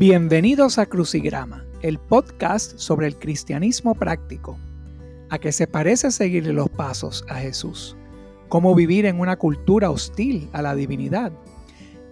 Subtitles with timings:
[0.00, 4.58] Bienvenidos a Crucigrama, el podcast sobre el cristianismo práctico.
[5.28, 7.98] ¿A qué se parece seguir los pasos a Jesús?
[8.48, 11.32] ¿Cómo vivir en una cultura hostil a la divinidad?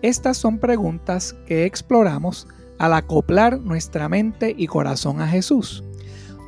[0.03, 2.47] Estas son preguntas que exploramos
[2.79, 5.83] al acoplar nuestra mente y corazón a Jesús.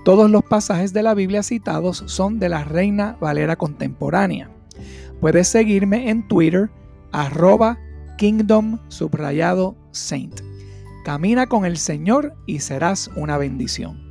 [0.04, 4.50] Todos los pasajes de la Biblia citados son de la Reina Valera Contemporánea.
[5.22, 6.70] Puedes seguirme en Twitter,
[7.12, 7.78] arroba
[8.18, 10.49] kingdom subrayado saint.
[11.02, 14.10] Camina con el Señor y serás una bendición.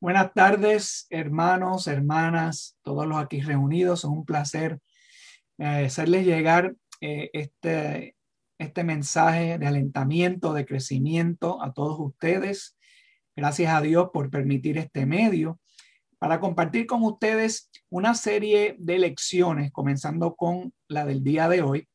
[0.00, 4.00] Buenas tardes, hermanos, hermanas, todos los aquí reunidos.
[4.00, 4.78] Es un placer
[5.58, 8.14] eh, hacerles llegar eh, este,
[8.58, 12.76] este mensaje de alentamiento, de crecimiento a todos ustedes.
[13.34, 15.58] Gracias a Dios por permitir este medio
[16.24, 21.86] para compartir con ustedes una serie de lecciones, comenzando con la del día de hoy,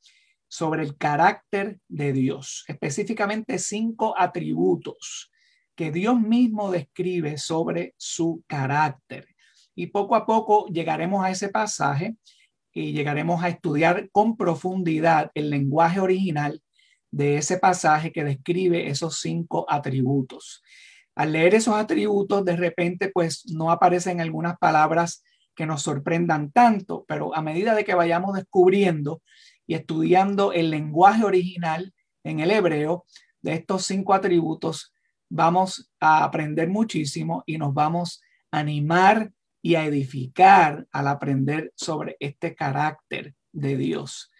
[0.47, 5.31] sobre el carácter de Dios, específicamente cinco atributos
[5.75, 9.25] que Dios mismo describe sobre su carácter.
[9.73, 12.15] Y poco a poco llegaremos a ese pasaje
[12.71, 16.61] y llegaremos a estudiar con profundidad el lenguaje original
[17.09, 20.61] de ese pasaje que describe esos cinco atributos
[21.19, 25.21] al leer esos atributos, de repente, pues no aparecen algunas palabras
[25.53, 29.21] que nos sorprendan tanto, pero a medida de que vayamos descubriendo
[29.67, 33.03] y estudiando el lenguaje original en el hebreo
[33.41, 34.93] de estos cinco atributos,
[35.29, 42.15] vamos a aprender muchísimo y nos vamos a animar y a edificar al aprender sobre
[42.21, 44.31] este carácter de Dios.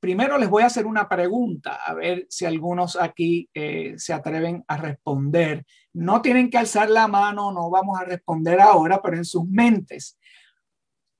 [0.00, 4.64] Primero les voy a hacer una pregunta, a ver si algunos aquí eh, se atreven
[4.68, 5.64] a responder.
[5.94, 10.18] No tienen que alzar la mano, no vamos a responder ahora, pero en sus mentes,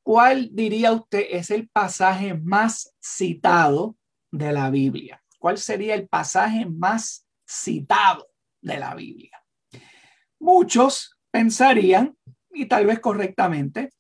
[0.03, 3.97] ¿cuál diría usted es el pasaje más citado
[4.31, 5.23] de la Biblia?
[5.39, 8.29] ¿Cuál sería el pasaje más citado
[8.61, 9.43] de la Biblia?
[10.41, 12.17] Muchos pensarían,
[12.53, 13.91] y tal vez correctamente,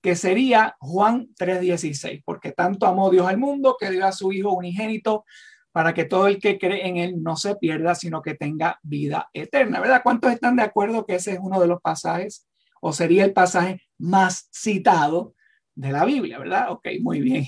[0.00, 4.52] que sería Juan 3:16, porque tanto amó Dios al mundo que dio a su Hijo
[4.52, 5.24] unigénito
[5.72, 9.28] para que todo el que cree en Él no se pierda, sino que tenga vida
[9.32, 10.02] eterna, ¿verdad?
[10.02, 12.46] ¿Cuántos están de acuerdo que ese es uno de los pasajes
[12.80, 15.34] o sería el pasaje más citado
[15.74, 16.70] de la Biblia, ¿verdad?
[16.70, 17.44] Ok, muy bien.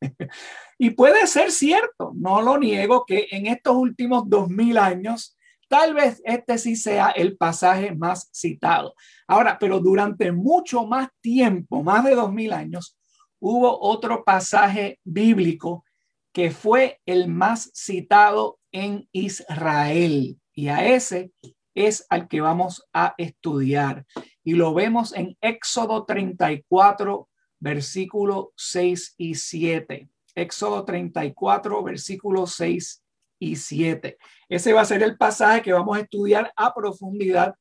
[0.78, 5.36] y puede ser cierto, no lo niego, que en estos últimos dos mil años
[5.70, 8.92] Tal vez este sí sea el pasaje más citado.
[9.28, 12.98] Ahora, pero durante mucho más tiempo, más de dos mil años,
[13.38, 15.84] hubo otro pasaje bíblico
[16.32, 20.40] que fue el más citado en Israel.
[20.54, 21.32] Y a ese
[21.74, 24.06] es al que vamos a estudiar.
[24.44, 30.08] Y lo vemos en Éxodo 34, versículo 6 y 7.
[30.34, 33.02] Éxodo 34, versículo 6
[33.38, 34.18] y 7.
[34.48, 37.54] Ese va a ser el pasaje que vamos a estudiar a profundidad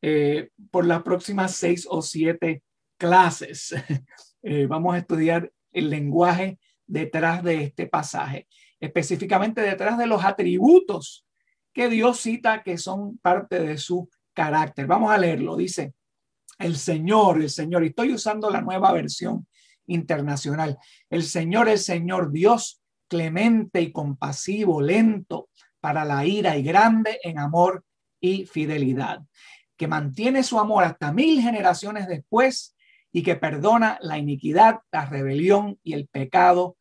[0.00, 2.62] eh, por las próximas seis o siete
[2.98, 3.74] clases.
[4.40, 8.48] Eh, vamos a estudiar el lenguaje detrás de este pasaje,
[8.80, 11.24] específicamente detrás de los atributos
[11.72, 14.86] que Dios cita que son parte de su carácter.
[14.86, 15.56] Vamos a leerlo.
[15.56, 15.94] Dice,
[16.58, 19.46] el Señor, el Señor, y estoy usando la nueva versión
[19.86, 20.76] internacional.
[21.08, 25.48] El Señor, el Señor Dios, clemente y compasivo, lento
[25.80, 27.84] para la ira y grande en amor
[28.20, 29.20] y fidelidad,
[29.76, 32.76] que mantiene su amor hasta mil generaciones después
[33.12, 36.76] y que perdona la iniquidad, la rebelión y el pecado,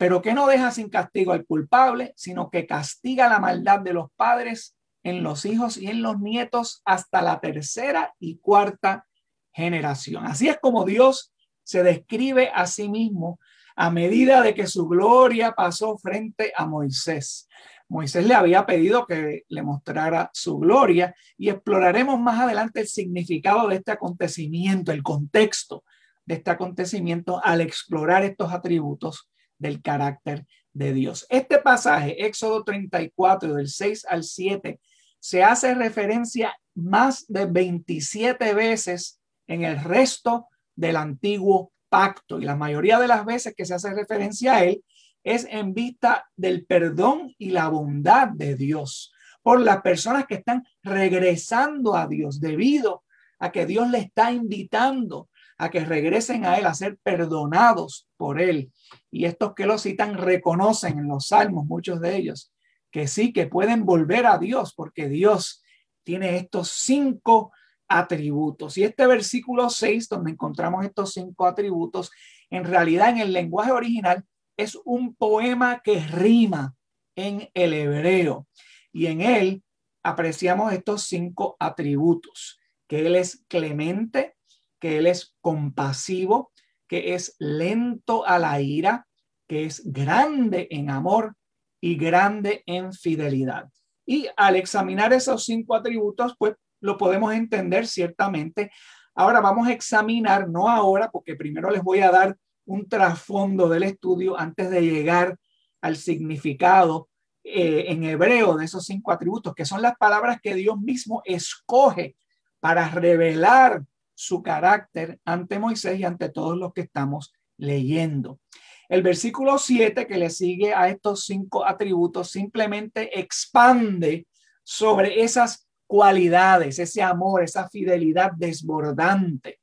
[0.00, 4.10] pero que no deja sin castigo al culpable, sino que castiga la maldad de los
[4.16, 9.06] padres en los hijos y en los nietos hasta la tercera y cuarta
[9.52, 10.24] generación.
[10.24, 11.34] Así es como Dios
[11.64, 13.38] se describe a sí mismo
[13.76, 17.46] a medida de que su gloria pasó frente a Moisés.
[17.86, 23.68] Moisés le había pedido que le mostrara su gloria y exploraremos más adelante el significado
[23.68, 25.84] de este acontecimiento, el contexto
[26.24, 29.26] de este acontecimiento al explorar estos atributos
[29.60, 31.26] del carácter de Dios.
[31.28, 34.80] Este pasaje, Éxodo 34, del 6 al 7,
[35.20, 42.56] se hace referencia más de 27 veces en el resto del Antiguo Pacto y la
[42.56, 44.82] mayoría de las veces que se hace referencia a él
[45.24, 49.12] es en vista del perdón y la bondad de Dios
[49.42, 53.04] por las personas que están regresando a Dios debido
[53.38, 55.28] a que Dios le está invitando
[55.60, 58.72] a que regresen a Él, a ser perdonados por Él.
[59.10, 62.52] Y estos que lo citan reconocen en los salmos, muchos de ellos,
[62.90, 65.62] que sí, que pueden volver a Dios, porque Dios
[66.04, 67.52] tiene estos cinco
[67.88, 68.78] atributos.
[68.78, 72.10] Y este versículo 6, donde encontramos estos cinco atributos,
[72.50, 74.24] en realidad en el lenguaje original
[74.56, 76.74] es un poema que rima
[77.16, 78.46] en el hebreo
[78.92, 79.62] y en él
[80.02, 82.58] apreciamos estos cinco atributos,
[82.88, 84.36] que Él es clemente,
[84.80, 86.49] que Él es compasivo,
[86.90, 89.06] que es lento a la ira,
[89.46, 91.36] que es grande en amor
[91.80, 93.70] y grande en fidelidad.
[94.04, 98.72] Y al examinar esos cinco atributos, pues lo podemos entender ciertamente.
[99.14, 103.84] Ahora vamos a examinar, no ahora, porque primero les voy a dar un trasfondo del
[103.84, 105.38] estudio antes de llegar
[105.80, 107.08] al significado
[107.44, 112.16] eh, en hebreo de esos cinco atributos, que son las palabras que Dios mismo escoge
[112.58, 113.84] para revelar
[114.20, 118.38] su carácter ante Moisés y ante todos los que estamos leyendo.
[118.86, 124.26] El versículo 7 que le sigue a estos cinco atributos simplemente expande
[124.62, 129.58] sobre esas cualidades, ese amor, esa fidelidad desbordante,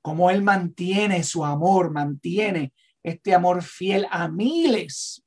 [0.00, 5.22] como Él mantiene su amor, mantiene este amor fiel a miles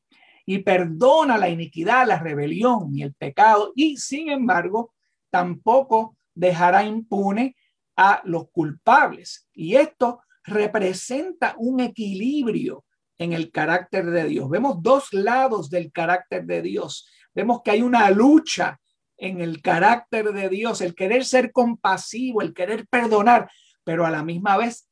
[0.48, 4.92] y perdona la iniquidad, la rebelión y el pecado y sin embargo
[5.30, 7.56] tampoco dejará impune
[8.02, 9.50] a los culpables.
[9.54, 12.86] Y esto representa un equilibrio
[13.18, 14.50] en el carácter de Dios.
[14.50, 17.10] Vemos dos lados del carácter de Dios.
[17.36, 18.80] Vemos que hay una lucha
[19.18, 23.52] en el carácter de Dios, el querer ser compasivo, el querer perdonar,
[23.84, 24.88] pero a la misma vez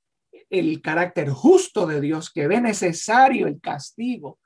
[0.50, 4.38] el carácter justo de Dios que ve necesario el castigo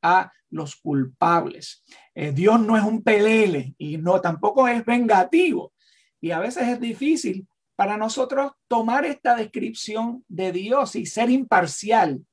[0.00, 1.84] a los culpables.
[2.14, 5.74] Eh, Dios no es un pelele y no tampoco es vengativo.
[6.18, 7.46] Y a veces es difícil
[7.76, 12.24] para nosotros tomar esta descripción de Dios y ser imparcial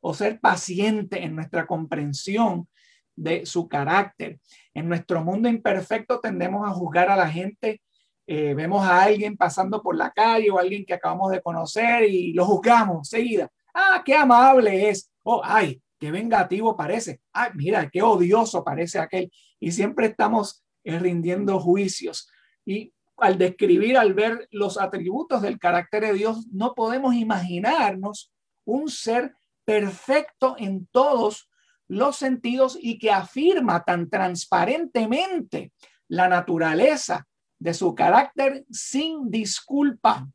[0.00, 2.68] o ser paciente en nuestra comprensión
[3.14, 4.40] de su carácter.
[4.74, 7.82] En nuestro mundo imperfecto tendemos a juzgar a la gente.
[8.26, 12.32] Eh, vemos a alguien pasando por la calle o alguien que acabamos de conocer y
[12.32, 13.50] lo juzgamos seguida.
[13.74, 15.10] Ah, qué amable es.
[15.24, 17.20] Oh, ay, qué vengativo parece.
[17.32, 19.30] Ay, mira, qué odioso parece aquel.
[19.60, 22.30] Y siempre estamos eh, rindiendo juicios.
[22.64, 28.32] Y al describir, al ver los atributos del carácter de Dios, no podemos imaginarnos
[28.64, 29.34] un ser
[29.64, 31.48] perfecto en todos
[31.88, 35.72] los sentidos y que afirma tan transparentemente
[36.08, 37.26] la naturaleza
[37.58, 40.28] de su carácter sin disculpa.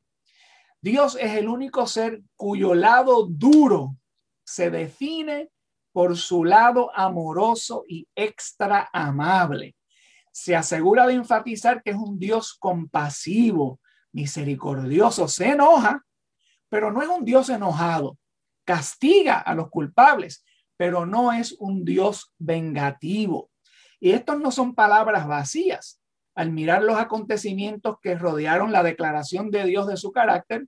[0.81, 3.95] Dios es el único ser cuyo lado duro
[4.45, 5.49] se define
[5.91, 9.76] por su lado amoroso y extra amable.
[10.37, 13.79] Se asegura de enfatizar que es un Dios compasivo,
[14.11, 16.05] misericordioso, se enoja,
[16.69, 18.19] pero no es un Dios enojado.
[18.63, 20.45] Castiga a los culpables,
[20.77, 23.49] pero no es un Dios vengativo.
[23.99, 25.99] Y estos no son palabras vacías.
[26.35, 30.67] Al mirar los acontecimientos que rodearon la declaración de Dios de su carácter,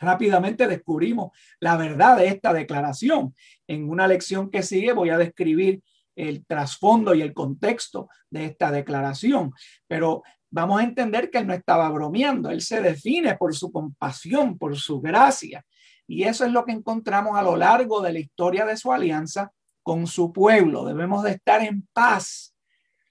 [0.00, 1.30] rápidamente descubrimos
[1.60, 3.34] la verdad de esta declaración.
[3.66, 5.82] En una lección que sigue voy a describir
[6.14, 9.52] el trasfondo y el contexto de esta declaración,
[9.86, 14.58] pero vamos a entender que él no estaba bromeando, él se define por su compasión,
[14.58, 15.64] por su gracia,
[16.06, 19.50] y eso es lo que encontramos a lo largo de la historia de su alianza
[19.82, 20.84] con su pueblo.
[20.84, 22.54] Debemos de estar en paz,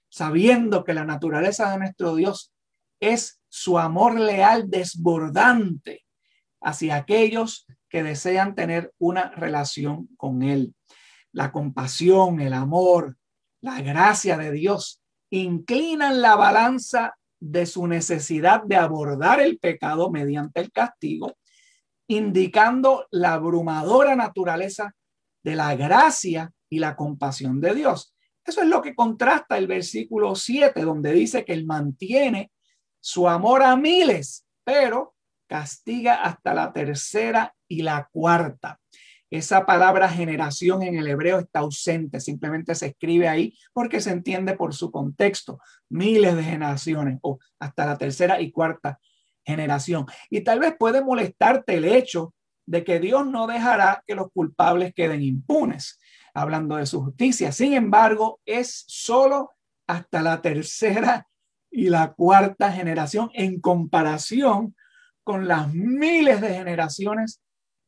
[0.08, 2.52] sabiendo que la naturaleza de nuestro Dios
[3.00, 6.04] es su amor leal desbordante
[6.60, 10.74] hacia aquellos que desean tener una relación con Él.
[11.32, 13.16] La compasión, el amor,
[13.60, 20.60] la gracia de Dios inclinan la balanza de su necesidad de abordar el pecado mediante
[20.60, 21.36] el castigo,
[22.06, 24.94] indicando la abrumadora naturaleza
[25.42, 28.14] de la gracia y la compasión de Dios.
[28.44, 32.52] Eso es lo que contrasta el versículo 7, donde dice que Él mantiene
[33.00, 35.14] su amor a miles, pero
[35.48, 38.80] castiga hasta la tercera y la cuarta.
[39.32, 44.54] Esa palabra generación en el hebreo está ausente, simplemente se escribe ahí porque se entiende
[44.58, 45.58] por su contexto,
[45.88, 49.00] miles de generaciones o hasta la tercera y cuarta
[49.42, 50.04] generación.
[50.28, 52.34] Y tal vez puede molestarte el hecho
[52.66, 55.98] de que Dios no dejará que los culpables queden impunes,
[56.34, 57.52] hablando de su justicia.
[57.52, 59.52] Sin embargo, es solo
[59.86, 61.26] hasta la tercera
[61.70, 64.76] y la cuarta generación en comparación
[65.24, 67.40] con las miles de generaciones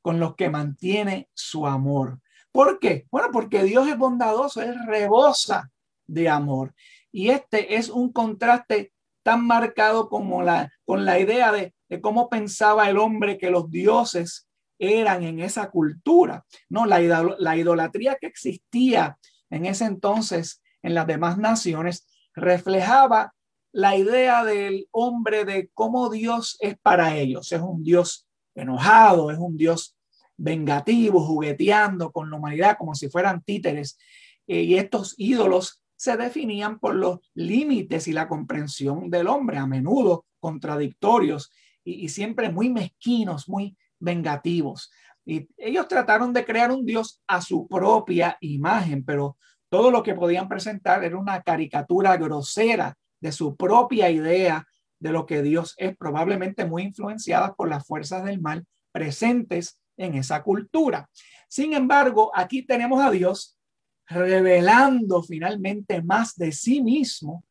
[0.05, 2.21] con los que mantiene su amor.
[2.53, 3.07] ¿Por qué?
[3.11, 5.71] Bueno, porque Dios es bondadoso, es rebosa
[6.07, 6.75] de amor.
[7.11, 8.93] Y este es un contraste
[9.23, 13.71] tan marcado como la, con la idea de, de cómo pensaba el hombre que los
[13.71, 14.47] dioses
[14.79, 16.45] eran en esa cultura.
[16.69, 17.01] No, la,
[17.39, 19.17] la idolatría que existía
[19.49, 23.33] en ese entonces en las demás naciones reflejaba
[23.73, 27.51] la idea del hombre de cómo Dios es para ellos.
[27.53, 29.97] Es un Dios enojado, es un Dios
[30.37, 33.99] vengativos, jugueteando con la humanidad como si fueran títeres.
[34.47, 39.67] Eh, y estos ídolos se definían por los límites y la comprensión del hombre, a
[39.67, 41.51] menudo contradictorios
[41.85, 44.91] y, y siempre muy mezquinos, muy vengativos.
[45.25, 49.39] Y ellos trataron de crear un Dios a su propia imagen, pero
[49.71, 54.67] todo lo que podían presentar era una caricatura grosera de su propia idea
[55.05, 60.15] de lo que Dios es, probablemente muy influenciadas por las fuerzas del mal presentes en
[60.15, 61.11] esa cultura.
[61.47, 63.59] Sin embargo, aquí tenemos a Dios
[64.07, 67.45] revelando finalmente más de sí mismo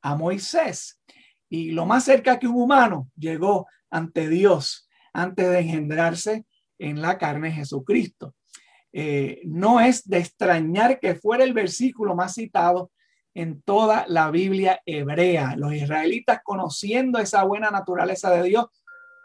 [0.00, 1.00] a Moisés.
[1.48, 6.46] Y lo más cerca que un humano llegó ante Dios antes de engendrarse
[6.78, 8.36] en la carne Jesucristo.
[8.92, 12.92] Eh, no es de extrañar que fuera el versículo más citado
[13.34, 15.54] en toda la Biblia hebrea.
[15.56, 18.66] Los israelitas, conociendo esa buena naturaleza de Dios,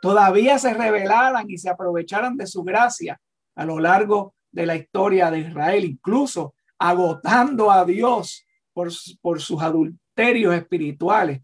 [0.01, 3.19] todavía se revelaran y se aprovecharan de su gracia
[3.55, 8.89] a lo largo de la historia de Israel, incluso agotando a Dios por,
[9.21, 11.41] por sus adulterios espirituales.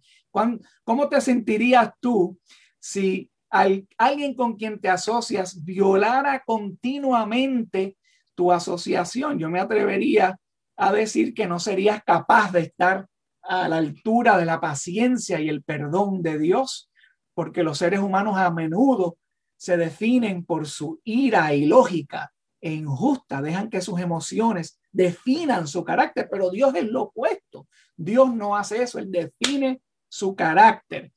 [0.84, 2.38] ¿Cómo te sentirías tú
[2.80, 7.98] si alguien con quien te asocias violara continuamente
[8.34, 9.38] tu asociación.
[9.38, 10.40] Yo me atrevería
[10.82, 13.06] a decir que no serías capaz de estar
[13.44, 16.90] a la altura de la paciencia y el perdón de Dios,
[17.36, 19.20] porque los seres humanos a menudo
[19.56, 26.28] se definen por su ira ilógica e injusta, dejan que sus emociones definan su carácter,
[26.32, 27.68] pero Dios es lo opuesto.
[27.96, 31.12] Dios no hace eso, Él define su carácter.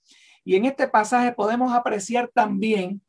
[0.45, 3.01] Y en este pasaje podemos apreciar también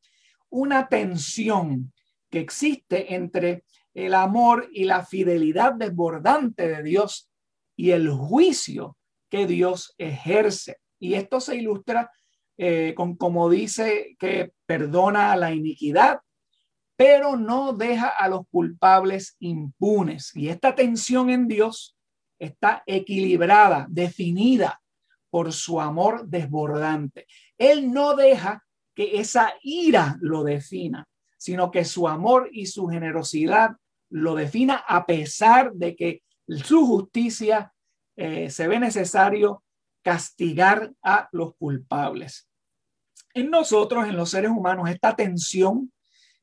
[0.50, 1.92] una tensión
[2.30, 3.66] que existe entre
[3.96, 7.32] el amor y la fidelidad desbordante de Dios
[7.76, 8.98] y el juicio
[9.30, 10.78] que Dios ejerce.
[11.00, 12.12] Y esto se ilustra
[12.58, 16.20] eh, con como dice que perdona la iniquidad,
[16.98, 20.32] pero no deja a los culpables impunes.
[20.36, 21.98] Y esta tensión en Dios
[22.38, 24.82] está equilibrada, definida
[25.30, 27.28] por su amor desbordante.
[27.58, 33.72] Él no deja que esa ira lo defina, sino que su amor y su generosidad
[34.16, 37.74] lo defina a pesar de que su justicia
[38.16, 39.62] eh, se ve necesario
[40.02, 42.48] castigar a los culpables.
[43.34, 45.92] En nosotros, en los seres humanos, esta tensión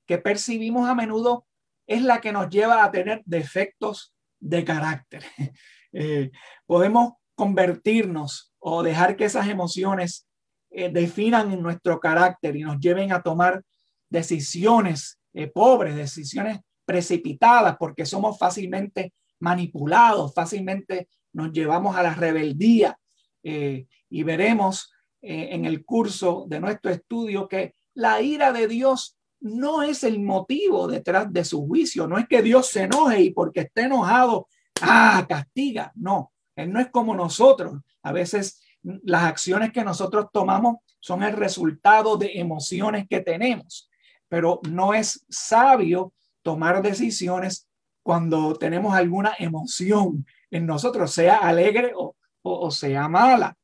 [0.05, 1.47] que percibimos a menudo
[1.87, 5.25] es la que nos lleva a tener defectos de carácter.
[5.95, 6.31] Eh,
[6.65, 10.27] podemos convertirnos o dejar que esas emociones
[10.71, 13.63] eh, definan nuestro carácter y nos lleven a tomar
[14.09, 15.21] decisiones
[15.53, 22.99] pobres, decisiones precipitadas, porque somos fácilmente manipulados, fácilmente nos llevamos a la rebeldía.
[23.43, 29.83] Eh, y veremos en el curso de nuestro estudio que la ira de Dios no
[29.83, 33.61] es el motivo detrás de su juicio, no es que Dios se enoje y porque
[33.61, 34.49] esté enojado,
[34.81, 37.81] ah, castiga, no, Él no es como nosotros.
[38.03, 43.91] A veces las acciones que nosotros tomamos son el resultado de emociones que tenemos,
[44.29, 46.13] pero no es sabio
[46.43, 47.69] tomar decisiones
[48.03, 53.57] cuando tenemos alguna emoción en nosotros, sea alegre o, sea mala.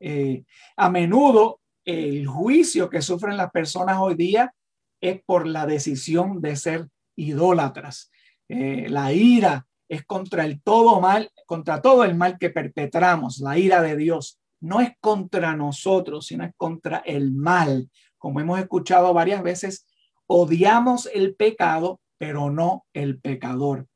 [0.00, 0.44] Eh,
[0.76, 4.54] a menudo el juicio que sufren las personas hoy día
[5.00, 8.10] es por la decisión de ser idólatras.
[8.48, 13.58] Eh, la ira es contra el todo mal, contra todo el mal que perpetramos, la
[13.58, 14.38] ira de Dios.
[14.60, 17.90] No es contra nosotros, sino contra el mal.
[18.16, 19.86] Como hemos escuchado varias veces,
[20.26, 23.88] odiamos el pecado, pero no el pecador.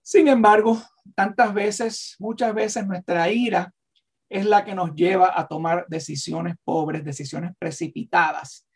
[0.00, 0.80] Sin embargo,
[1.14, 3.70] tantas veces, muchas veces nuestra ira
[4.30, 8.66] es la que nos lleva a tomar decisiones pobres, decisiones precipitadas.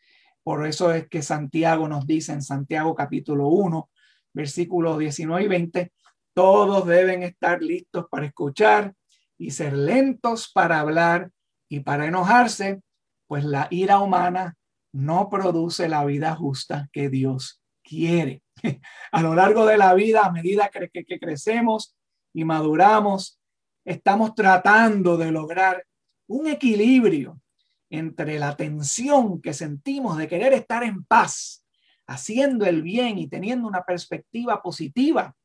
[0.43, 3.89] Por eso es que Santiago nos dice en Santiago capítulo 1,
[4.35, 5.91] versículos 19 y 20,
[6.35, 8.93] todos deben estar listos para escuchar
[9.35, 11.31] y ser lentos para hablar
[11.67, 12.83] y para enojarse,
[13.25, 14.53] pues la ira humana
[14.91, 18.42] no produce la vida justa que Dios quiere.
[19.11, 21.95] A lo largo de la vida, a medida que, crecemos
[22.33, 23.39] y maduramos,
[23.85, 25.85] estamos tratando de lograr
[26.27, 27.39] un equilibrio
[27.89, 31.65] entre la tensión que sentimos de querer estar en paz,
[32.07, 35.35] haciendo el bien y teniendo una perspectiva positiva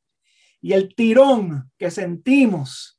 [0.61, 2.99] y el tirón que sentimos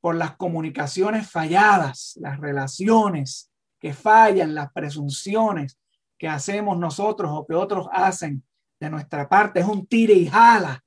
[0.00, 5.78] por las comunicaciones falladas, las relaciones que fallan, las presunciones
[6.16, 8.44] que hacemos nosotros o que otros hacen
[8.80, 9.60] de nuestra parte.
[9.60, 10.82] Es un tire y jala,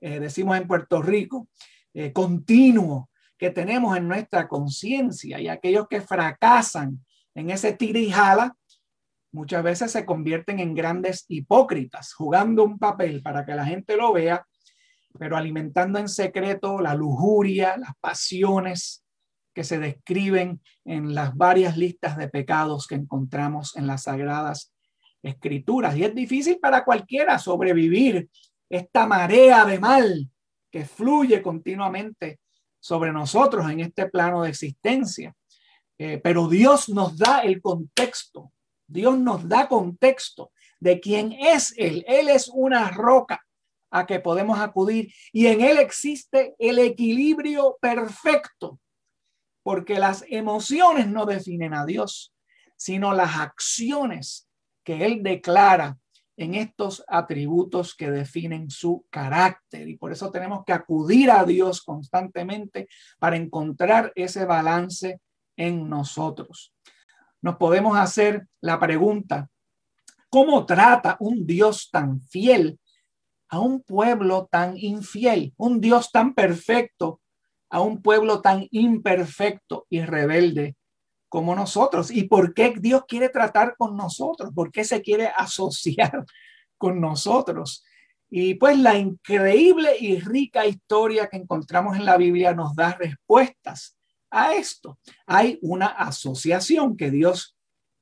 [0.00, 1.48] eh, decimos en Puerto Rico,
[1.94, 8.10] eh, continuo que tenemos en nuestra conciencia y aquellos que fracasan en ese tire y
[8.10, 8.56] jala
[9.32, 14.12] muchas veces se convierten en grandes hipócritas, jugando un papel para que la gente lo
[14.12, 14.46] vea,
[15.18, 19.04] pero alimentando en secreto la lujuria, las pasiones
[19.54, 24.71] que se describen en las varias listas de pecados que encontramos en las sagradas
[25.22, 25.96] escrituras.
[25.96, 28.28] Y es difícil para cualquiera sobrevivir
[28.68, 30.28] esta marea de mal
[30.70, 32.40] que fluye continuamente
[32.80, 35.34] sobre nosotros en este plano de existencia.
[35.98, 38.52] Eh, pero Dios nos da el contexto,
[38.86, 40.50] Dios nos da contexto
[40.80, 42.04] de quién es Él.
[42.08, 43.40] Él es una roca
[43.90, 48.80] a que podemos acudir y en Él existe el equilibrio perfecto,
[49.62, 52.34] porque las emociones no definen a Dios,
[52.76, 54.48] sino las acciones
[54.84, 55.98] que Él declara
[56.36, 59.88] en estos atributos que definen su carácter.
[59.88, 65.20] Y por eso tenemos que acudir a Dios constantemente para encontrar ese balance
[65.56, 66.72] en nosotros.
[67.42, 69.48] Nos podemos hacer la pregunta,
[70.28, 72.78] ¿cómo trata un Dios tan fiel
[73.48, 75.52] a un pueblo tan infiel?
[75.56, 77.20] Un Dios tan perfecto
[77.68, 80.76] a un pueblo tan imperfecto y rebelde
[81.32, 82.10] como nosotros.
[82.10, 84.50] ¿Y por qué Dios quiere tratar con nosotros?
[84.54, 86.26] ¿Por qué se quiere asociar
[86.76, 87.82] con nosotros?
[88.28, 93.96] Y pues la increíble y rica historia que encontramos en la Biblia nos da respuestas
[94.30, 94.98] a esto.
[95.24, 97.56] Hay una asociación que Dios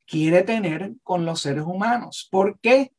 [0.09, 2.27] quiere tener con los seres humanos.
[2.33, 2.91] ¿Por qué?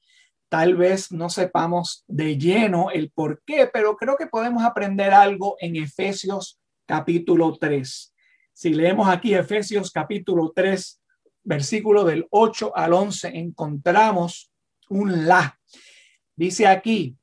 [0.48, 5.58] Tal vez no sepamos de lleno el por qué, pero creo que podemos aprender algo
[5.60, 8.11] en Efesios capítulo 3.
[8.62, 11.02] Si leemos aquí Efesios capítulo 3,
[11.46, 14.52] versículo del 8 al 11, encontramos
[14.88, 15.60] un la.
[16.36, 17.18] Dice aquí,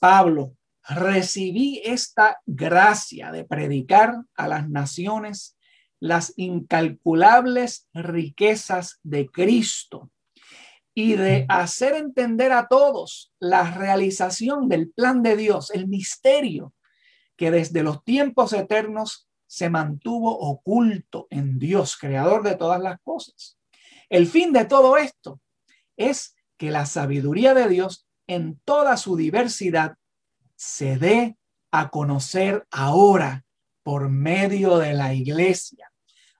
[0.00, 5.56] Pablo, recibí esta gracia de predicar a las naciones
[6.00, 10.10] las incalculables riquezas de Cristo
[10.92, 16.74] y de hacer entender a todos la realización del plan de Dios, el misterio
[17.36, 23.58] que desde los tiempos eternos se mantuvo oculto en Dios, creador de todas las cosas.
[24.08, 25.40] El fin de todo esto
[25.96, 29.96] es que la sabiduría de Dios en toda su diversidad
[30.54, 31.36] se dé
[31.72, 33.44] a conocer ahora
[33.82, 35.90] por medio de la iglesia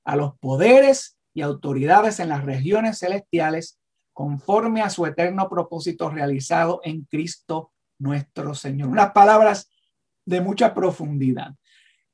[0.04, 3.80] a los poderes y autoridades en las regiones celestiales
[4.12, 8.88] conforme a su eterno propósito realizado en Cristo nuestro Señor.
[8.88, 9.68] Unas palabras
[10.24, 11.56] de mucha profundidad.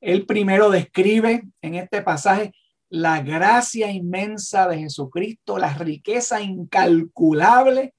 [0.01, 2.53] Él primero describe en este pasaje
[2.89, 7.93] la gracia inmensa de Jesucristo, la riqueza incalculable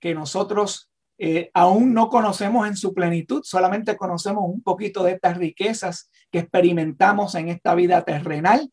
[0.00, 5.38] que nosotros eh, aún no conocemos en su plenitud, solamente conocemos un poquito de estas
[5.38, 8.70] riquezas que experimentamos en esta vida terrenal.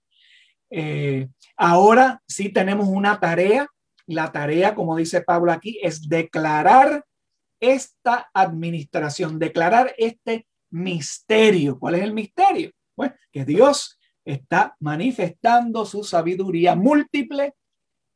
[0.70, 3.68] Eh, ahora sí tenemos una tarea,
[4.08, 7.06] la tarea, como dice Pablo aquí, es declarar
[7.62, 11.80] esta administración, declarar este misterio.
[11.80, 12.72] ¿Cuál es el misterio?
[12.96, 17.54] Pues que Dios está manifestando su sabiduría múltiple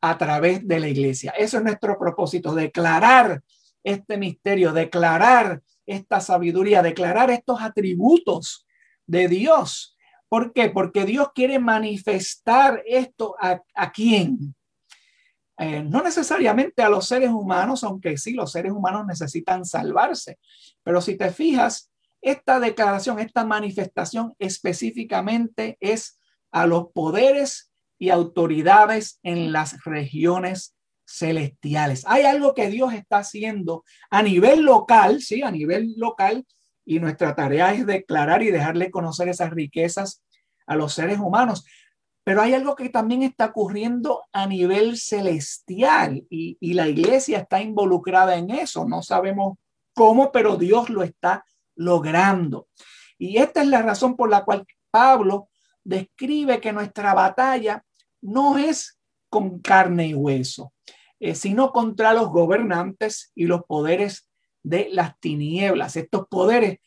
[0.02, 1.34] a través de la iglesia.
[1.38, 3.42] Eso es nuestro propósito, declarar
[3.84, 8.66] este misterio, declarar esta sabiduría, declarar estos atributos
[9.06, 9.98] de Dios.
[10.30, 10.70] ¿Por qué?
[10.70, 14.56] Porque Dios quiere manifestar esto a, a quién.
[15.60, 20.38] Eh, no necesariamente a los seres humanos, aunque sí, los seres humanos necesitan salvarse.
[20.84, 21.90] Pero si te fijas,
[22.22, 26.20] esta declaración, esta manifestación específicamente es
[26.52, 30.76] a los poderes y autoridades en las regiones
[31.06, 32.04] celestiales.
[32.06, 36.46] Hay algo que Dios está haciendo a nivel local, sí, a nivel local,
[36.86, 40.24] y nuestra tarea es declarar y dejarle conocer esas riquezas
[40.66, 41.66] a los seres humanos.
[42.24, 47.62] Pero hay algo que también está ocurriendo a nivel celestial y, y la iglesia está
[47.62, 48.86] involucrada en eso.
[48.86, 49.58] No sabemos
[49.94, 51.46] cómo, pero Dios lo está
[51.78, 52.68] logrando.
[53.18, 55.50] Y esta es la razón por la cual Pablo
[55.84, 57.84] describe que nuestra batalla
[58.22, 60.74] no es con carne y hueso,
[61.20, 64.30] eh, sino contra los gobernantes y los poderes
[64.64, 65.96] de las tinieblas.
[65.96, 66.80] Estos poderes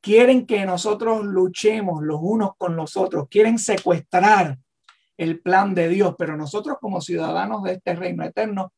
[0.00, 4.58] quieren que nosotros luchemos los unos con los otros, quieren secuestrar
[5.16, 8.72] el plan de Dios, pero nosotros como ciudadanos de este reino eterno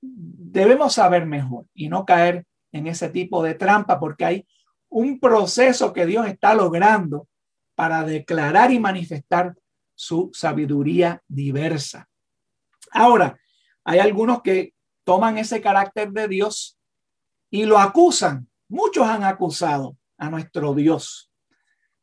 [0.00, 4.46] debemos saber mejor y no caer en ese tipo de trampa porque hay
[4.90, 7.28] un proceso que Dios está logrando
[7.74, 9.54] para declarar y manifestar
[9.94, 12.08] su sabiduría diversa.
[12.92, 13.38] Ahora,
[13.84, 14.74] hay algunos que
[15.04, 16.78] toman ese carácter de Dios
[17.50, 18.48] y lo acusan.
[18.68, 21.30] Muchos han acusado a nuestro Dios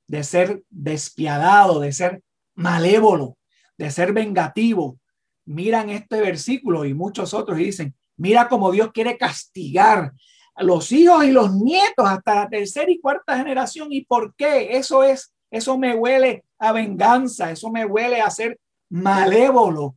[0.08, 2.23] de ser despiadado, de ser
[2.56, 3.38] malévolo,
[3.78, 5.00] de ser vengativo,
[5.45, 10.13] miran este versículo y muchos otros y dicen, mira cómo Dios quiere castigar
[10.60, 13.88] los hijos y los nietos hasta la tercera y cuarta generación.
[13.91, 14.78] ¿Y por qué?
[14.78, 19.96] Eso es, eso me huele a venganza, eso me huele a ser malévolo.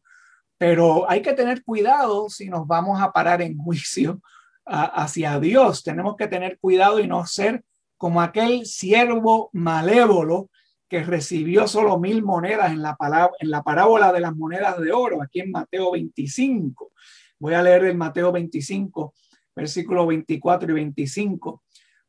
[0.58, 4.20] Pero hay que tener cuidado si nos vamos a parar en juicio
[4.66, 5.82] hacia Dios.
[5.82, 7.64] Tenemos que tener cuidado y no ser
[7.96, 10.50] como aquel siervo malévolo
[10.88, 14.90] que recibió solo mil monedas en la, palabra, en la parábola de las monedas de
[14.92, 16.92] oro, aquí en Mateo 25.
[17.38, 19.14] Voy a leer el Mateo 25,
[19.54, 21.62] versículos 24 y 25,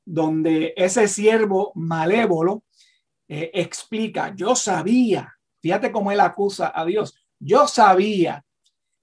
[0.05, 2.63] donde ese siervo malévolo
[3.27, 8.43] eh, explica, yo sabía, fíjate cómo él acusa a Dios, yo sabía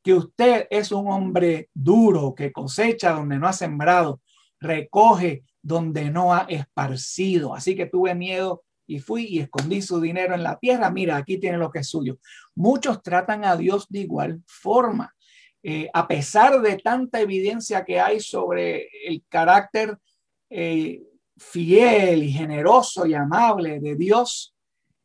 [0.03, 4.21] que usted es un hombre duro que cosecha donde no ha sembrado,
[4.61, 7.55] recoge donde no ha esparcido.
[7.55, 10.91] Así que tuve miedo y fui y escondí su dinero en la tierra.
[10.91, 12.19] Mira, aquí tiene lo que es suyo.
[12.55, 15.15] Muchos tratan a Dios de igual forma.
[15.63, 19.99] Eh, a pesar de tanta evidencia que hay sobre el carácter
[20.51, 21.03] eh,
[21.37, 24.55] fiel y generoso y amable de Dios,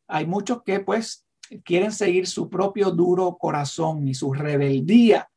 [0.08, 1.26] hay muchos que pues
[1.64, 5.30] quieren seguir su propio duro corazón y su rebeldía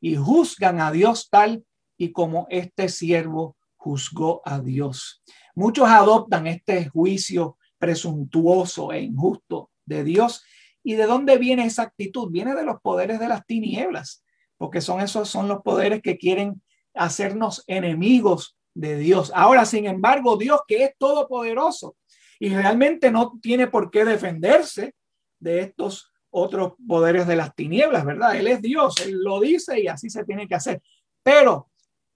[0.00, 1.64] y juzgan a Dios tal
[1.96, 5.22] y como este siervo juzgó a Dios.
[5.54, 10.42] Muchos adoptan este juicio presuntuoso e injusto de Dios.
[10.82, 12.30] ¿Y de dónde viene esa actitud?
[12.30, 14.23] Viene de los poderes de las tinieblas,
[14.56, 16.62] porque son esos son los poderes que quieren
[16.94, 19.32] hacernos enemigos de Dios.
[19.34, 21.96] Ahora, sin embargo, Dios que es todopoderoso
[22.38, 24.94] y realmente no tiene por qué defenderse,
[25.44, 28.34] de estos otros poderes de las tinieblas, ¿verdad?
[28.34, 30.82] Él es Dios, Él lo dice y así se tiene que hacer.
[31.22, 31.70] Pero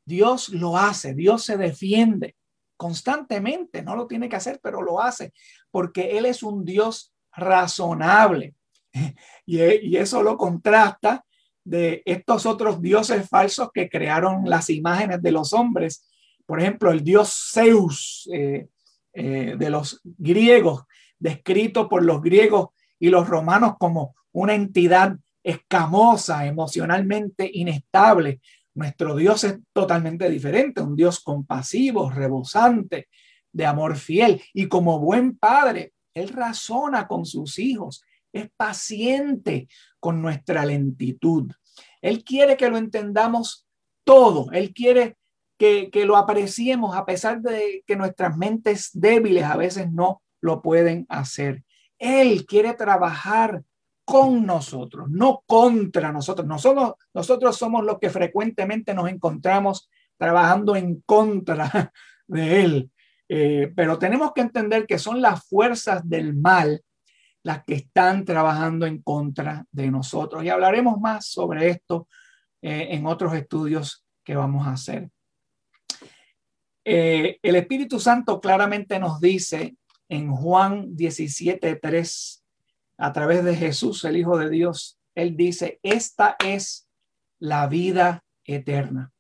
[0.05, 2.35] Dios lo hace, Dios se defiende
[2.77, 5.33] constantemente, no lo tiene que hacer, pero lo hace,
[5.71, 8.55] porque Él es un Dios razonable.
[9.47, 11.25] Y, y eso lo contrasta
[11.65, 16.09] de estos otros dioses falsos que crearon las imágenes de los hombres.
[16.47, 18.69] Por ejemplo, el dios Zeus eh,
[19.13, 20.85] eh, de los griegos,
[21.19, 22.69] descrito por los griegos
[22.99, 28.41] y los romanos como una entidad escamosa, emocionalmente inestable.
[28.75, 33.09] Nuestro Dios es totalmente diferente, un Dios compasivo, rebosante,
[33.53, 34.41] de amor fiel.
[34.53, 39.69] Y como buen padre, Él razona con sus hijos, es paciente
[40.01, 41.53] con nuestra lentitud.
[42.01, 43.67] Él quiere que lo entendamos
[44.05, 45.17] todo, Él quiere
[45.59, 50.63] que, que lo apreciemos a pesar de que nuestras mentes débiles a veces no lo
[50.63, 51.65] pueden hacer.
[51.99, 53.63] Él quiere trabajar
[54.05, 56.47] con nosotros, no contra nosotros.
[56.47, 61.93] Nosotros, nosotros somos los que frecuentemente nos encontramos trabajando en contra
[62.27, 62.91] de Él.
[63.29, 66.83] Eh, pero tenemos que entender que son las fuerzas del mal
[67.49, 70.45] las que están trabajando en contra de nosotros.
[70.45, 72.07] Y hablaremos más sobre esto
[72.61, 75.09] eh, en otros estudios que vamos a hacer.
[76.85, 79.79] Eh, el Espíritu Santo claramente nos dice
[80.11, 82.45] en Juan 17:3,
[82.99, 86.87] a través de Jesús, el Hijo de Dios, Él dice, esta es
[87.39, 89.11] la vida eterna,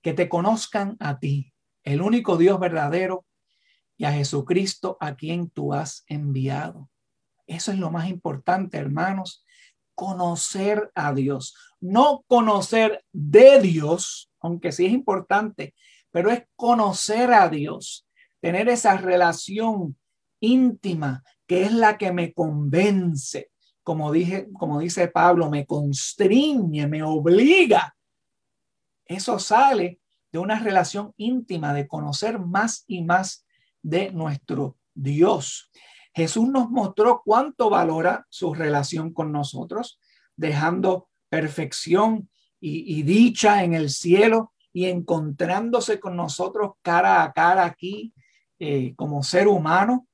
[0.00, 1.52] que te conozcan a ti,
[1.84, 3.26] el único Dios verdadero,
[3.98, 6.88] y a Jesucristo a quien tú has enviado.
[7.48, 9.44] Eso es lo más importante, hermanos,
[9.94, 15.74] conocer a Dios, no conocer de Dios, aunque sí es importante,
[16.12, 18.06] pero es conocer a Dios,
[18.40, 19.96] tener esa relación
[20.40, 23.50] íntima, que es la que me convence,
[23.82, 27.96] como dije, como dice Pablo, me constriñe, me obliga.
[29.06, 33.46] Eso sale de una relación íntima, de conocer más y más
[33.82, 35.70] de nuestro Dios.
[36.18, 39.98] Jesús nos mostró cuánto valora su relación con nosotros,
[40.36, 42.28] dejando perfección
[42.60, 48.12] y, dicha en el cielo y encontrándose con nosotros cara a cara aquí
[48.58, 50.08] eh, como ser humano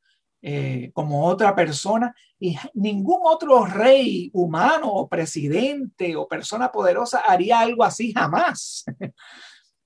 [0.47, 7.61] eh, como otra persona y ningún otro rey humano o presidente o persona poderosa haría
[7.61, 8.85] algo así jamás.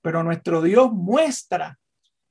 [0.01, 1.78] Pero nuestro Dios muestra,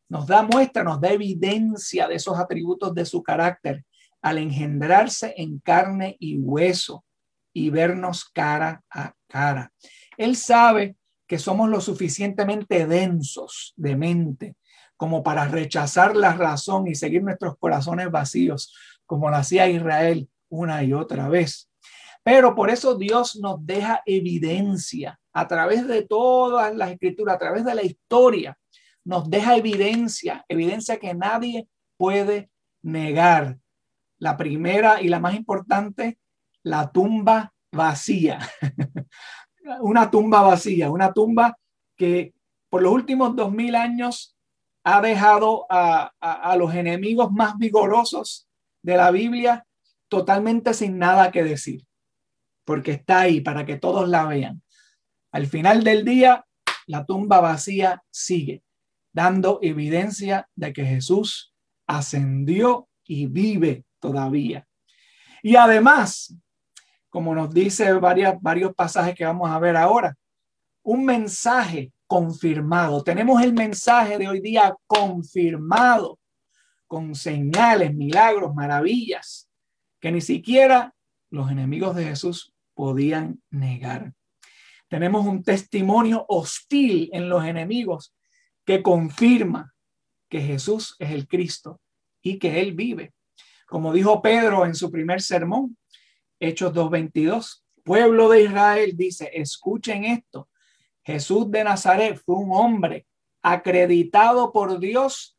[0.08, 3.84] nos da muestra, nos da evidencia de esos atributos de su carácter
[4.22, 7.04] al engendrarse en carne y hueso
[7.52, 9.72] y vernos cara a cara.
[10.16, 14.56] Él sabe que somos lo suficientemente densos de mente
[14.96, 18.74] como para rechazar la razón y seguir nuestros corazones vacíos,
[19.06, 21.70] como lo hacía Israel una y otra vez.
[22.24, 27.64] Pero por eso Dios nos deja evidencia a través de todas las escrituras, a través
[27.64, 28.58] de la historia,
[29.08, 31.66] nos deja evidencia, evidencia que nadie
[31.96, 32.50] puede
[32.82, 33.58] negar.
[34.18, 36.18] La primera y la más importante,
[36.62, 38.38] la tumba vacía,
[39.80, 41.56] una tumba vacía, una tumba
[41.96, 42.34] que
[42.68, 44.36] por los últimos dos mil años
[44.84, 48.46] ha dejado a, a, los enemigos más vigorosos
[48.82, 49.66] de la Biblia
[50.08, 51.86] totalmente sin nada que decir,
[52.66, 54.62] porque está ahí para que todos la vean.
[55.32, 56.44] Al final del día,
[56.86, 58.62] la tumba vacía sigue,
[59.18, 61.52] dando evidencia de que Jesús
[61.88, 64.64] ascendió y vive todavía.
[65.42, 66.36] Y además,
[67.08, 70.16] como nos dice varias, varios pasajes que vamos a ver ahora,
[70.84, 73.02] un mensaje confirmado.
[73.02, 76.20] Tenemos el mensaje de hoy día confirmado
[76.86, 79.50] con señales, milagros, maravillas,
[79.98, 80.94] que ni siquiera
[81.28, 84.12] los enemigos de Jesús podían negar.
[84.86, 88.14] Tenemos un testimonio hostil en los enemigos
[88.68, 89.74] que confirma
[90.28, 91.80] que Jesús es el Cristo
[92.20, 93.14] y que Él vive.
[93.66, 95.78] Como dijo Pedro en su primer sermón,
[96.38, 100.50] Hechos 2.22, pueblo de Israel dice, escuchen esto,
[101.02, 103.06] Jesús de Nazaret fue un hombre
[103.40, 105.38] acreditado por Dios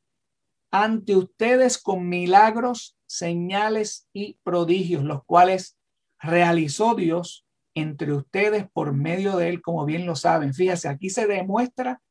[0.71, 5.77] ante ustedes con milagros, señales y prodigios, los cuales
[6.17, 10.55] realizó Dios entre ustedes por medio de él, como bien lo saben.
[10.55, 12.01] Fíjense, aquí se demuestra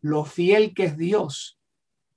[0.00, 1.58] lo fiel que es Dios,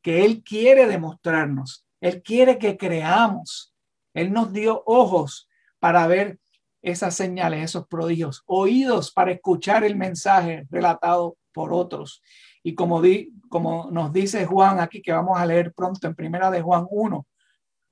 [0.02, 3.74] que Él quiere demostrarnos, Él quiere que creamos.
[4.14, 6.40] Él nos dio ojos para ver
[6.82, 12.22] esas señales, esos prodigios, oídos para escuchar el mensaje relatado por otros.
[12.64, 16.52] Y como, di, como nos dice Juan aquí, que vamos a leer pronto en primera
[16.52, 17.28] de Juan 1,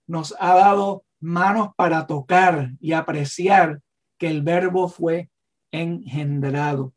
[0.07, 3.81] nos ha dado manos para tocar y apreciar
[4.17, 5.29] que el verbo fue
[5.71, 6.93] engendrado.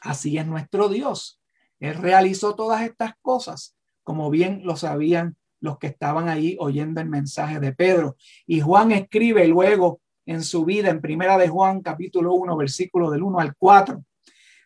[0.00, 1.40] Así es nuestro Dios.
[1.80, 7.08] Él realizó todas estas cosas, como bien lo sabían los que estaban ahí oyendo el
[7.08, 8.16] mensaje de Pedro.
[8.46, 13.22] Y Juan escribe luego en su vida en Primera de Juan capítulo 1 versículo del
[13.22, 14.02] 1 al 4.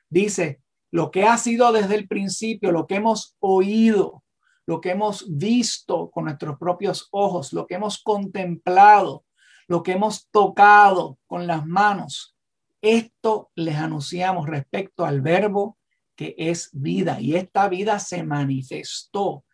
[0.08, 4.24] Dice, lo que ha sido desde el principio, lo que hemos oído,
[4.66, 9.24] lo que hemos visto con nuestros propios ojos, lo que hemos contemplado,
[9.68, 12.36] lo que hemos tocado con las manos.
[12.82, 15.76] Esto les anunciamos respecto al verbo
[16.20, 19.46] que es vida y esta vida se manifestó.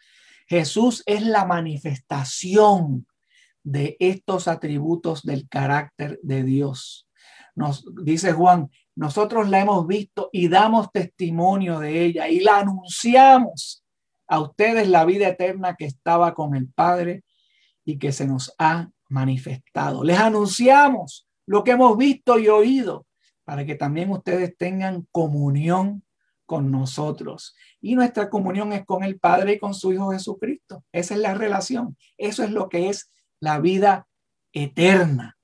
[0.48, 3.06] Jesús es la manifestación
[3.62, 7.08] de estos atributos del carácter de Dios.
[7.54, 13.84] Nos dice Juan, nosotros la hemos visto y damos testimonio de ella y la anunciamos
[14.26, 17.22] a ustedes la vida eterna que estaba con el Padre
[17.84, 20.02] y que se nos ha manifestado.
[20.02, 23.06] Les anunciamos lo que hemos visto y oído
[23.44, 26.02] para que también ustedes tengan comunión
[26.46, 27.54] con nosotros.
[27.80, 30.84] Y nuestra comunión es con el Padre y con su Hijo Jesucristo.
[30.92, 31.96] Esa es la relación.
[32.16, 34.06] Eso es lo que es la vida
[34.52, 35.36] eterna.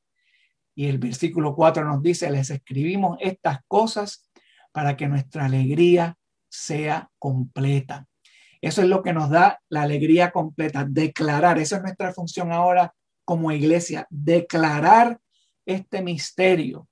[0.75, 4.31] Y el versículo 4 nos dice, les escribimos estas cosas
[4.73, 6.17] para que nuestra alegría
[6.49, 8.07] sea completa.
[8.61, 11.59] Eso es lo que nos da la alegría completa, declarar.
[11.59, 15.21] Esa es nuestra función ahora como iglesia, declarar
[15.67, 16.88] este misterio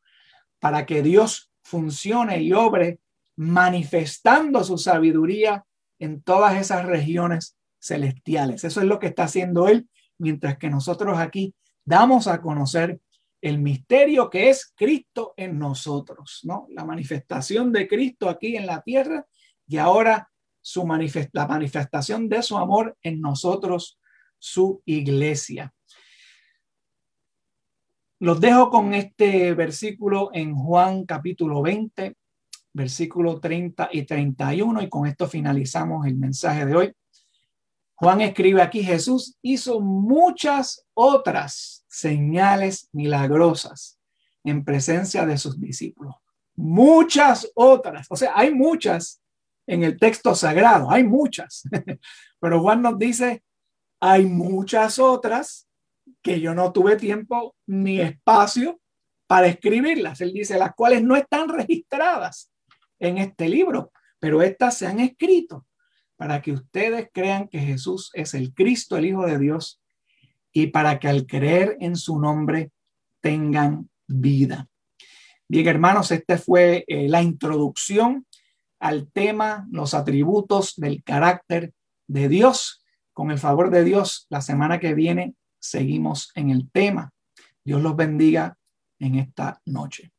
[0.59, 2.99] para que Dios funcione y obre
[3.41, 5.65] manifestando su sabiduría
[5.99, 8.65] en todas esas regiones celestiales.
[8.65, 13.01] Eso es lo que está haciendo Él mientras que nosotros aquí damos a conocer
[13.41, 16.67] el misterio que es Cristo en nosotros, ¿no?
[16.69, 19.27] La manifestación de Cristo aquí en la tierra
[19.67, 20.29] y ahora
[20.61, 20.87] su
[21.33, 23.99] la manifestación de su amor en nosotros,
[24.39, 25.73] su iglesia.
[28.19, 32.20] Los dejo con este versículo en Juan capítulo 20,
[32.73, 36.93] versículo 30 y 31 y con esto finalizamos el mensaje de hoy.
[37.95, 43.99] Juan escribe aquí, Jesús hizo muchas otras señales milagrosas
[44.45, 46.15] en presencia de sus discípulos.
[46.57, 48.07] Muchas otras.
[48.11, 49.23] O sea, hay muchas
[49.67, 51.63] en el texto sagrado, hay muchas.
[52.41, 53.43] Pero Juan nos dice,
[54.01, 55.69] hay muchas otras
[56.23, 58.81] que yo no tuve tiempo ni espacio
[59.27, 60.21] para escribirlas.
[60.23, 62.50] Él dice, las cuales no están registradas
[63.01, 65.67] en este libro, pero estas se han escrito
[66.17, 69.81] para que ustedes crean que Jesús es el Cristo, el Hijo de Dios,
[70.53, 72.71] y para que al creer en su nombre
[73.21, 74.69] tengan vida.
[75.49, 78.27] Bien, hermanos, esta fue eh, la introducción
[78.79, 81.73] al tema, los atributos del carácter
[82.07, 82.85] de Dios.
[83.13, 87.13] Con el favor de Dios, la semana que viene seguimos en el tema.
[87.65, 88.57] Dios los bendiga
[88.99, 90.13] en esta noche.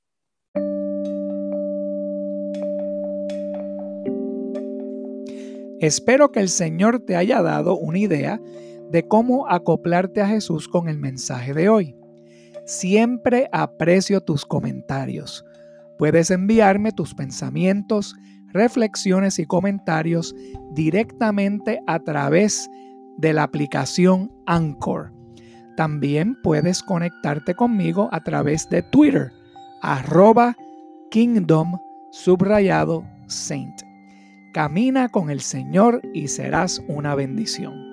[5.82, 8.40] Espero que el Señor te haya dado una idea
[8.92, 11.96] de cómo acoplarte a Jesús con el mensaje de hoy.
[12.68, 15.44] Siempre aprecio tus comentarios.
[15.98, 18.16] Puedes enviarme tus pensamientos,
[18.54, 20.36] reflexiones y comentarios
[20.76, 22.70] directamente a través
[23.18, 25.12] de la aplicación Anchor.
[25.78, 29.32] También puedes conectarte conmigo a través de Twitter,
[29.82, 30.56] arroba
[31.10, 31.80] kingdom
[32.12, 33.91] subrayado saint.
[34.52, 37.91] Camina con el Señor y serás una bendición.